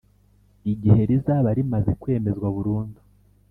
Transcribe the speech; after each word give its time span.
igihe 0.71 1.01
rizaba 1.09 1.49
rimaze 1.57 1.91
kwemezwa 2.01 2.47
burundu. 2.55 2.99